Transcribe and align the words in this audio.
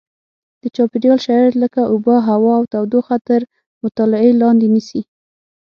د 0.61 0.63
چاپېریال 0.75 1.19
شرایط 1.25 1.55
لکه 1.63 1.81
اوبه 1.93 2.15
هوا 2.27 2.51
او 2.59 2.63
تودوخه 2.73 3.15
تر 3.27 3.41
مطالعې 3.83 4.31
لاندې 4.41 4.67
نیسي. 4.73 5.01